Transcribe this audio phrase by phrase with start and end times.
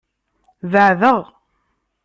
[0.71, 1.19] Beɛdeɣ.